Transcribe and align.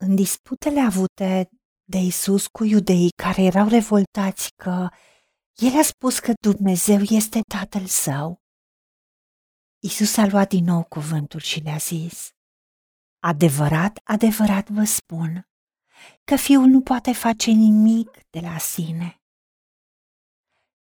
În 0.00 0.14
disputele 0.14 0.80
avute 0.80 1.48
de 1.84 1.98
Isus 1.98 2.46
cu 2.46 2.64
iudeii 2.64 3.10
care 3.22 3.42
erau 3.42 3.68
revoltați 3.68 4.50
că 4.56 4.88
el 5.54 5.78
a 5.78 5.82
spus 5.82 6.18
că 6.18 6.32
Dumnezeu 6.40 7.00
este 7.00 7.40
tatăl 7.48 7.86
său, 7.86 8.42
Isus 9.78 10.16
a 10.16 10.26
luat 10.26 10.48
din 10.48 10.64
nou 10.64 10.84
cuvântul 10.84 11.40
și 11.40 11.60
le-a 11.60 11.76
zis, 11.76 12.30
Adevărat, 13.18 14.00
adevărat 14.04 14.68
vă 14.68 14.84
spun 14.84 15.48
că 16.24 16.36
fiul 16.36 16.66
nu 16.66 16.80
poate 16.80 17.12
face 17.12 17.50
nimic 17.50 18.10
de 18.30 18.40
la 18.40 18.58
sine. 18.58 19.20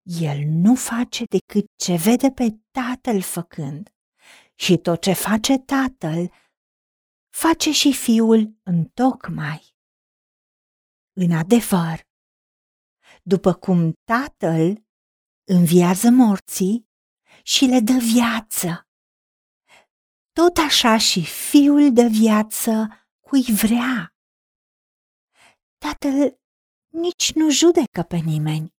El 0.01 0.37
nu 0.47 0.75
face 0.75 1.23
decât 1.23 1.65
ce 1.75 1.95
vede 1.95 2.31
pe 2.31 2.59
tatăl 2.71 3.21
făcând 3.21 3.89
și 4.55 4.77
tot 4.77 5.01
ce 5.01 5.13
face 5.13 5.57
tatăl, 5.57 6.31
face 7.29 7.71
și 7.71 7.93
fiul 7.93 8.59
întocmai. 8.63 9.75
În 11.13 11.31
adevăr, 11.31 12.07
după 13.23 13.53
cum 13.53 13.93
tatăl 14.03 14.85
înviază 15.43 16.09
morții 16.09 16.89
și 17.43 17.65
le 17.65 17.79
dă 17.79 17.97
viață, 18.13 18.87
tot 20.31 20.57
așa 20.57 20.97
și 20.97 21.25
fiul 21.25 21.93
dă 21.93 22.07
viață 22.11 22.87
cui 23.19 23.43
vrea. 23.43 24.13
Tatăl 25.77 26.39
nici 26.91 27.31
nu 27.33 27.49
judecă 27.49 28.03
pe 28.07 28.17
nimeni, 28.17 28.73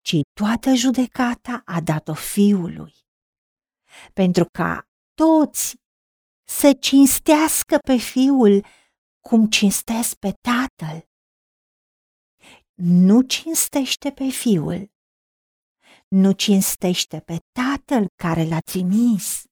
ci 0.00 0.14
toată 0.32 0.74
judecata 0.74 1.62
a 1.64 1.80
dat-o 1.80 2.14
fiului, 2.14 2.94
pentru 4.12 4.44
ca 4.52 4.88
toți 5.14 5.81
să 6.44 6.72
cinstească 6.80 7.78
pe 7.86 7.96
fiul 7.96 8.64
cum 9.20 9.48
cinstesc 9.48 10.14
pe 10.14 10.32
tatăl. 10.40 11.10
Nu 12.74 13.22
cinstește 13.22 14.10
pe 14.10 14.28
fiul, 14.28 14.90
nu 16.08 16.32
cinstește 16.32 17.20
pe 17.20 17.36
tatăl 17.52 18.06
care 18.22 18.44
l-a 18.44 18.58
trimis. 18.58 19.42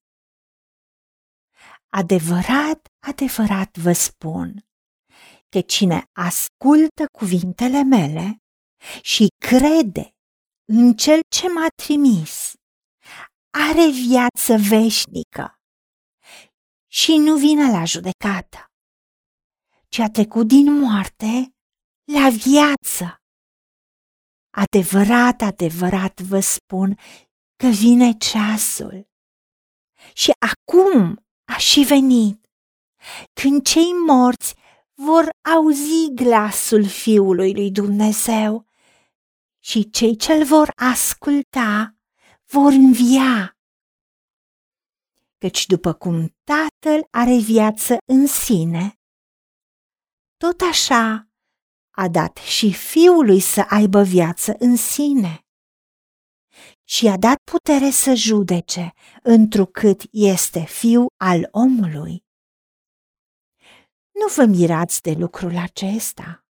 Adevărat, 1.89 2.89
adevărat 3.07 3.77
vă 3.77 3.93
spun 3.93 4.65
că 5.49 5.61
cine 5.61 6.05
ascultă 6.13 7.05
cuvintele 7.19 7.83
mele 7.83 8.43
și 9.03 9.27
crede 9.47 10.15
în 10.73 10.95
cel 10.97 11.21
ce 11.37 11.49
m-a 11.49 11.67
trimis, 11.83 12.53
are 13.51 13.91
viață 13.91 14.57
veșnică 14.69 15.60
și 16.93 17.17
nu 17.17 17.37
vine 17.37 17.71
la 17.71 17.85
judecată, 17.85 18.71
ci 19.89 19.99
a 19.99 20.11
trecut 20.11 20.47
din 20.47 20.73
moarte 20.73 21.55
la 22.13 22.29
viață. 22.29 23.23
Adevărat, 24.51 25.41
adevărat 25.41 26.21
vă 26.21 26.41
spun 26.41 26.99
că 27.57 27.67
vine 27.67 28.13
ceasul 28.13 29.09
și 30.15 30.31
acum 30.39 31.25
a 31.45 31.57
și 31.57 31.81
venit, 31.81 32.51
când 33.33 33.67
cei 33.67 33.93
morți 34.07 34.55
vor 34.95 35.29
auzi 35.55 36.11
glasul 36.15 36.85
Fiului 36.85 37.53
lui 37.53 37.71
Dumnezeu 37.71 38.67
și 39.59 39.91
cei 39.91 40.17
ce-l 40.17 40.45
vor 40.45 40.73
asculta 40.77 41.95
vor 42.47 42.73
învia. 42.73 43.60
Căci 45.41 45.67
după 45.67 45.93
cum 45.93 46.37
Tatăl 46.45 47.07
are 47.11 47.39
viață 47.39 47.97
în 48.07 48.27
sine, 48.27 48.95
tot 50.37 50.61
așa 50.71 51.29
a 51.91 52.09
dat 52.09 52.37
și 52.37 52.73
Fiului 52.73 53.41
să 53.41 53.67
aibă 53.69 54.03
viață 54.03 54.55
în 54.59 54.77
sine. 54.77 55.45
Și 56.85 57.07
a 57.07 57.17
dat 57.17 57.37
putere 57.45 57.91
să 57.91 58.15
judece, 58.15 58.93
întrucât 59.23 60.03
este 60.11 60.61
Fiu 60.61 61.07
al 61.17 61.49
omului. 61.51 62.25
Nu 64.11 64.27
vă 64.35 64.45
mirați 64.45 65.03
de 65.03 65.13
lucrul 65.13 65.57
acesta, 65.57 66.45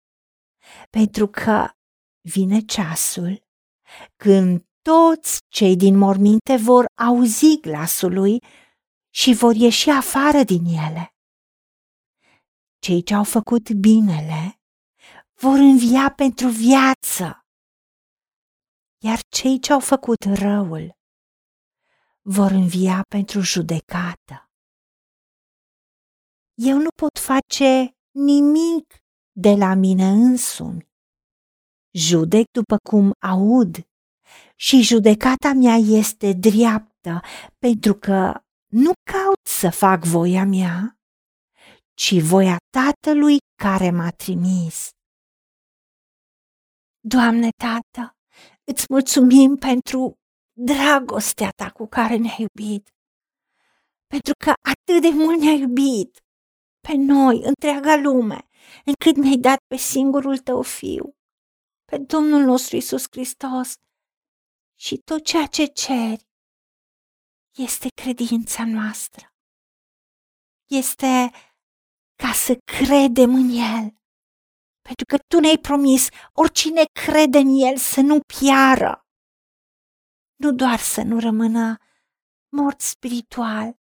pentru 0.90 1.28
că 1.28 1.70
vine 2.22 2.60
ceasul 2.60 3.44
când 4.16 4.66
toți 4.82 5.40
cei 5.48 5.76
din 5.76 5.98
morminte 5.98 6.56
vor 6.56 6.86
auzi 6.96 7.60
glasul 7.60 8.14
lui 8.14 8.44
și 9.20 9.34
vor 9.34 9.56
ieși 9.56 9.90
afară 9.90 10.44
din 10.44 10.66
ele. 10.66 11.16
Cei 12.80 13.04
ce 13.04 13.14
au 13.14 13.24
făcut 13.24 13.72
binele 13.72 14.62
vor 15.34 15.58
învia 15.58 16.14
pentru 16.16 16.48
viață, 16.48 17.46
iar 19.04 19.20
cei 19.30 19.60
ce 19.60 19.74
au 19.74 19.80
făcut 19.80 20.24
răul 20.24 20.98
vor 22.22 22.52
învia 22.52 23.02
pentru 23.10 23.40
judecată. 23.40 24.52
Eu 26.54 26.78
nu 26.78 26.90
pot 26.96 27.20
face 27.20 27.98
nimic 28.12 29.04
de 29.32 29.50
la 29.50 29.74
mine 29.74 30.08
însumi. 30.08 30.90
Judec 31.92 32.46
după 32.52 32.78
cum 32.90 33.12
aud 33.20 33.88
și 34.56 34.82
judecata 34.82 35.54
mea 35.54 35.76
este 35.76 36.34
dreaptă, 36.34 37.22
pentru 37.58 37.94
că 37.94 38.44
nu 38.70 38.92
caut 39.12 39.46
să 39.50 39.70
fac 39.70 40.04
voia 40.04 40.46
mea, 40.46 41.00
ci 41.94 42.22
voia 42.22 42.58
Tatălui 42.70 43.38
care 43.64 43.92
m-a 43.92 44.10
trimis. 44.10 44.90
Doamne, 47.00 47.50
Tată, 47.64 48.18
îți 48.64 48.86
mulțumim 48.90 49.56
pentru 49.56 50.14
dragostea 50.54 51.50
Ta 51.50 51.72
cu 51.72 51.88
care 51.88 52.16
ne-ai 52.16 52.38
iubit, 52.40 52.90
pentru 54.08 54.34
că 54.44 54.54
atât 54.72 55.02
de 55.02 55.10
mult 55.10 55.40
ne-ai 55.40 55.60
iubit 55.60 56.20
pe 56.88 56.94
noi, 56.96 57.42
întreaga 57.44 57.96
lume, 57.96 58.48
încât 58.86 59.16
mi-ai 59.16 59.38
dat 59.38 59.58
pe 59.68 59.76
singurul 59.76 60.38
Tău 60.38 60.62
Fiu, 60.62 61.16
pe 61.86 61.98
Domnul 61.98 62.42
nostru 62.42 62.76
Isus 62.76 63.06
Hristos 63.12 63.74
și 64.80 64.98
tot 64.98 65.24
ceea 65.24 65.46
ce 65.46 65.66
ceri 65.66 66.29
este 67.68 67.88
credința 68.02 68.66
noastră. 68.66 69.34
Este 70.66 71.32
ca 72.16 72.32
să 72.34 72.56
credem 72.64 73.34
în 73.34 73.50
El 73.50 74.00
pentru 74.90 75.08
că 75.08 75.18
tu 75.28 75.40
ne-ai 75.40 75.58
promis, 75.58 76.08
oricine 76.34 76.84
crede 77.04 77.38
în 77.38 77.52
el 77.68 77.78
să 77.78 78.02
nu 78.02 78.20
piară. 78.20 79.06
Nu 80.36 80.54
doar 80.54 80.80
să 80.80 81.02
nu 81.02 81.20
rămână 81.20 81.78
mort 82.52 82.82
spiritual, 82.82 83.80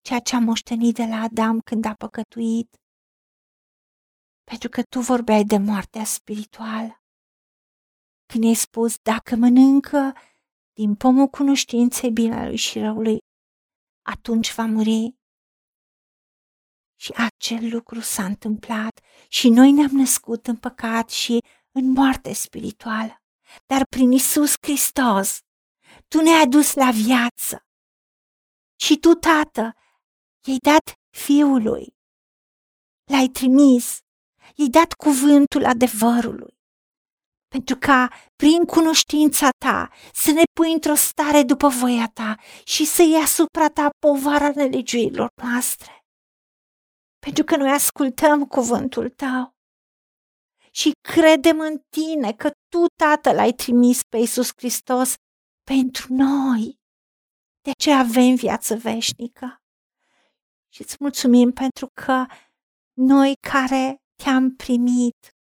ceea 0.00 0.20
ce 0.20 0.36
a 0.36 0.38
moștenit 0.38 0.94
de 0.94 1.04
la 1.04 1.20
Adam 1.20 1.60
când 1.60 1.84
a 1.84 1.94
păcătuit, 1.94 2.76
pentru 4.44 4.68
că 4.68 4.82
tu 4.82 5.00
vorbeai 5.00 5.44
de 5.44 5.58
moartea 5.58 6.04
spirituală. 6.04 7.02
Când 8.26 8.44
ai 8.44 8.54
spus, 8.54 8.98
dacă 8.98 9.36
mănâncă 9.36 10.12
din 10.78 10.94
pomul 10.94 11.28
cunoștinței 11.28 12.10
binelui 12.10 12.56
și 12.56 12.78
răului, 12.78 13.18
atunci 14.02 14.54
va 14.54 14.64
muri. 14.64 15.16
Și 17.00 17.12
acel 17.12 17.68
lucru 17.70 18.00
s-a 18.00 18.24
întâmplat 18.24 19.00
și 19.28 19.48
noi 19.48 19.72
ne-am 19.72 19.90
născut 19.90 20.46
în 20.46 20.56
păcat 20.56 21.10
și 21.10 21.38
în 21.72 21.90
moarte 21.90 22.32
spirituală. 22.32 23.22
Dar 23.66 23.82
prin 23.88 24.12
Isus 24.12 24.54
Hristos, 24.60 25.38
Tu 26.08 26.20
ne-ai 26.20 26.42
adus 26.42 26.74
la 26.74 26.90
viață. 26.90 27.66
Și 28.80 28.98
Tu, 28.98 29.12
Tată, 29.12 29.74
i-ai 30.46 30.58
dat 30.58 30.94
Fiului. 31.10 31.86
L-ai 33.04 33.26
trimis, 33.26 33.98
i-ai 34.54 34.68
dat 34.68 34.92
cuvântul 34.92 35.64
adevărului. 35.64 36.57
Pentru 37.48 37.76
ca, 37.76 38.08
prin 38.36 38.64
cunoștința 38.64 39.48
ta, 39.64 39.88
să 40.12 40.30
ne 40.30 40.42
pui 40.52 40.72
într-o 40.72 40.94
stare 40.94 41.42
după 41.42 41.68
voia 41.68 42.10
ta 42.14 42.36
și 42.64 42.84
să 42.84 43.02
iei 43.02 43.22
asupra 43.22 43.68
ta 43.68 43.88
povara 43.98 44.50
nelegiuirilor 44.54 45.28
noastre 45.42 45.98
pentru 47.18 47.44
că 47.44 47.56
noi 47.56 47.70
ascultăm 47.70 48.46
cuvântul 48.46 49.08
tău 49.08 49.56
și 50.70 50.90
credem 51.00 51.60
în 51.60 51.78
tine 51.88 52.32
că 52.32 52.50
tu, 52.68 52.84
Tatăl, 53.02 53.34
l-ai 53.34 53.52
trimis 53.52 54.02
pe 54.02 54.16
Iisus 54.16 54.50
Hristos 54.56 55.14
pentru 55.62 56.14
noi. 56.14 56.76
De 57.60 57.70
ce 57.78 57.92
avem 57.92 58.34
viață 58.34 58.76
veșnică. 58.76 59.56
Și 60.72 60.82
îți 60.82 60.96
mulțumim 61.00 61.52
pentru 61.52 61.86
că 61.92 62.26
noi 62.92 63.34
care 63.50 63.96
te-am 64.22 64.54
primit 64.56 65.16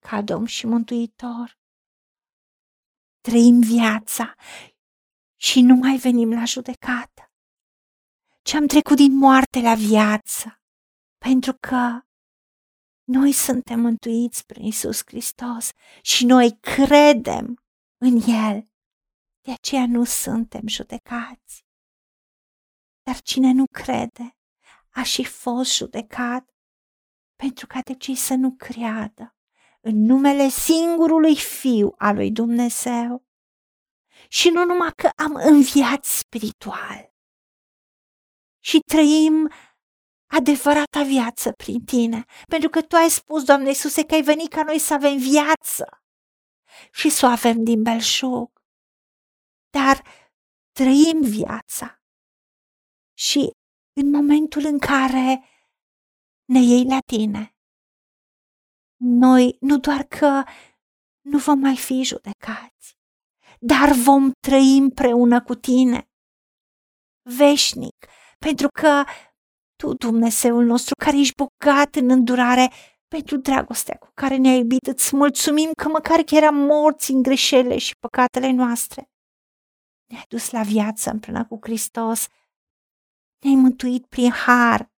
ca 0.06 0.22
Domn 0.22 0.46
și 0.46 0.66
Mântuitor, 0.66 1.57
trăim 3.20 3.60
viața 3.60 4.34
și 5.36 5.60
nu 5.60 5.74
mai 5.74 5.96
venim 5.96 6.30
la 6.30 6.44
judecată, 6.44 7.32
ci 8.42 8.54
am 8.54 8.66
trecut 8.66 8.96
din 8.96 9.16
moarte 9.16 9.60
la 9.60 9.74
viață 9.74 10.62
pentru 11.18 11.52
că 11.60 12.02
Noi 13.10 13.32
suntem 13.32 13.80
mântuiți 13.80 14.46
prin 14.46 14.64
Isus 14.64 15.02
Hristos 15.04 15.70
și 16.02 16.24
noi 16.24 16.58
credem 16.60 17.64
în 17.96 18.20
El. 18.26 18.70
De 19.40 19.52
aceea 19.52 19.86
nu 19.86 20.04
suntem 20.04 20.66
judecați. 20.66 21.64
Dar 23.02 23.20
cine 23.20 23.52
nu 23.52 23.64
crede 23.72 24.36
a 24.90 25.02
și 25.02 25.24
fost 25.24 25.76
judecat 25.76 26.50
pentru 27.36 27.66
că 27.66 27.78
a 27.78 27.80
decis 27.80 28.20
să 28.20 28.34
nu 28.34 28.54
creadă 28.56 29.37
în 29.80 30.04
numele 30.04 30.48
singurului 30.48 31.36
Fiu 31.36 31.94
al 31.98 32.14
lui 32.14 32.30
Dumnezeu. 32.30 33.26
Și 34.28 34.48
nu 34.48 34.64
numai 34.64 34.92
că 34.96 35.10
am 35.16 35.34
înviat 35.34 36.04
spiritual 36.04 37.12
și 38.60 38.78
trăim 38.78 39.50
adevărata 40.26 41.02
viață 41.02 41.52
prin 41.52 41.84
tine, 41.84 42.24
pentru 42.48 42.68
că 42.68 42.82
tu 42.82 42.96
ai 42.96 43.08
spus, 43.08 43.44
Doamne 43.44 43.68
Iisuse, 43.68 44.04
că 44.04 44.14
ai 44.14 44.22
venit 44.22 44.48
ca 44.48 44.62
noi 44.62 44.78
să 44.78 44.94
avem 44.94 45.16
viață 45.18 46.02
și 46.92 47.08
să 47.10 47.26
o 47.26 47.28
avem 47.28 47.64
din 47.64 47.82
belșug. 47.82 48.50
Dar 49.70 50.02
trăim 50.72 51.20
viața 51.20 52.02
și 53.18 53.50
în 53.92 54.10
momentul 54.10 54.64
în 54.64 54.78
care 54.78 55.44
ne 56.44 56.58
iei 56.58 56.84
la 56.84 56.98
tine, 57.06 57.56
noi 59.08 59.56
nu 59.60 59.78
doar 59.78 60.02
că 60.02 60.42
nu 61.20 61.38
vom 61.38 61.58
mai 61.58 61.76
fi 61.76 62.02
judecați, 62.02 62.96
dar 63.60 63.92
vom 63.92 64.30
trăi 64.40 64.76
împreună 64.76 65.42
cu 65.42 65.54
tine, 65.54 66.08
veșnic, 67.36 68.06
pentru 68.38 68.68
că 68.80 69.04
tu, 69.76 69.94
Dumnezeul 69.94 70.64
nostru, 70.64 70.94
care 71.04 71.18
ești 71.18 71.34
bogat 71.34 71.94
în 71.94 72.10
îndurare, 72.10 72.70
pentru 73.08 73.36
dragostea 73.36 73.96
cu 73.96 74.10
care 74.14 74.36
ne-ai 74.36 74.58
iubit, 74.58 74.86
îți 74.86 75.16
mulțumim 75.16 75.70
că 75.82 75.88
măcar 75.88 76.20
că 76.22 76.34
eram 76.34 76.54
morți 76.54 77.10
în 77.10 77.22
greșelile 77.22 77.78
și 77.78 77.96
păcatele 77.96 78.50
noastre. 78.50 79.10
Ne-ai 80.10 80.24
dus 80.28 80.50
la 80.50 80.62
viață 80.62 81.10
împreună 81.10 81.46
cu 81.46 81.58
Hristos, 81.62 82.26
ne-ai 83.38 83.54
mântuit 83.54 84.06
prin 84.06 84.30
har, 84.30 84.90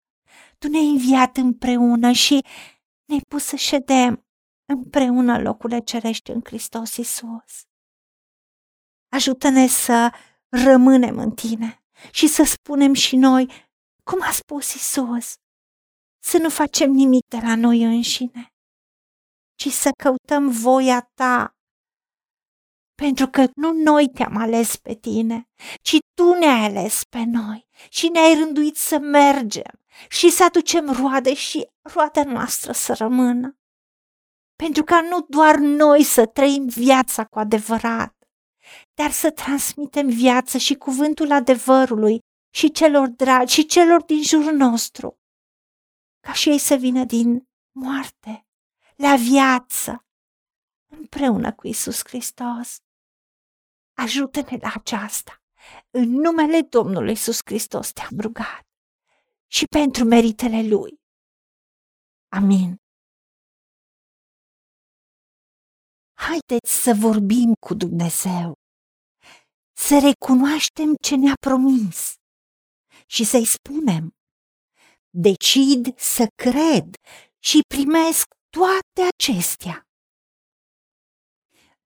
tu 0.58 0.68
ne-ai 0.68 0.88
înviat 0.88 1.36
împreună 1.36 2.12
și 2.12 2.44
ne-ai 3.10 3.22
pus 3.28 3.44
să 3.44 3.56
ședem 3.56 4.26
împreună 4.64 5.40
locurile 5.40 5.80
cerești 5.80 6.30
în 6.30 6.40
Hristos 6.44 6.96
Isus. 6.96 7.52
Ajută-ne 9.12 9.66
să 9.66 10.12
rămânem 10.48 11.18
în 11.18 11.30
tine 11.30 11.84
și 12.10 12.26
să 12.28 12.42
spunem 12.42 12.92
și 12.94 13.16
noi 13.16 13.68
cum 14.04 14.22
a 14.22 14.30
spus 14.30 14.74
Isus, 14.74 15.34
să 16.22 16.38
nu 16.38 16.50
facem 16.50 16.90
nimic 16.90 17.26
de 17.28 17.36
la 17.36 17.54
noi 17.56 17.82
înșine, 17.82 18.54
ci 19.54 19.68
să 19.68 19.90
căutăm 20.02 20.50
voia 20.50 21.10
ta. 21.14 21.54
Pentru 23.00 23.26
că 23.28 23.46
nu 23.54 23.72
noi 23.72 24.08
te-am 24.08 24.36
ales 24.36 24.76
pe 24.76 24.94
tine, 24.94 25.48
ci 25.82 25.96
tu 26.14 26.32
ne-ai 26.32 26.64
ales 26.64 27.04
pe 27.04 27.24
noi 27.24 27.66
și 27.88 28.08
ne-ai 28.08 28.34
rânduit 28.34 28.76
să 28.76 28.98
mergem 28.98 29.84
și 30.08 30.30
să 30.30 30.44
aducem 30.44 30.90
roade 30.90 31.34
și 31.34 31.68
roada 31.82 32.24
noastră 32.24 32.72
să 32.72 32.94
rămână. 32.94 33.58
Pentru 34.56 34.84
ca 34.84 35.00
nu 35.00 35.20
doar 35.28 35.56
noi 35.56 36.02
să 36.02 36.26
trăim 36.26 36.66
viața 36.66 37.24
cu 37.24 37.38
adevărat, 37.38 38.16
dar 38.94 39.10
să 39.10 39.30
transmitem 39.30 40.08
viață 40.08 40.58
și 40.58 40.74
cuvântul 40.74 41.32
adevărului 41.32 42.18
și 42.54 42.70
celor 42.70 43.08
dragi 43.08 43.54
și 43.54 43.66
celor 43.66 44.02
din 44.02 44.22
jurul 44.22 44.56
nostru, 44.56 45.18
ca 46.26 46.32
și 46.32 46.48
ei 46.48 46.58
să 46.58 46.74
vină 46.74 47.04
din 47.04 47.48
moarte 47.74 48.46
la 48.96 49.16
viață 49.16 50.04
împreună 50.90 51.52
cu 51.52 51.66
Isus 51.66 52.00
Hristos. 52.04 52.78
Ajută-ne 54.04 54.56
la 54.60 54.72
aceasta. 54.74 55.42
În 55.90 56.08
numele 56.10 56.60
Domnului 56.60 57.12
Isus 57.12 57.38
Hristos 57.44 57.92
te-am 57.92 58.20
rugat 58.20 58.62
și 59.46 59.64
pentru 59.64 60.04
meritele 60.04 60.68
Lui. 60.68 60.92
Amin. 62.28 62.76
Haideți 66.12 66.82
să 66.82 66.92
vorbim 67.00 67.52
cu 67.66 67.74
Dumnezeu, 67.74 68.52
să 69.76 69.94
recunoaștem 70.08 70.94
ce 71.02 71.16
ne-a 71.16 71.34
promis 71.40 72.14
și 73.06 73.24
să-i 73.24 73.46
spunem, 73.46 74.10
decid 75.10 75.98
să 75.98 76.26
cred 76.42 76.86
și 77.38 77.58
primesc 77.74 78.26
toate 78.48 79.00
acestea. 79.14 79.89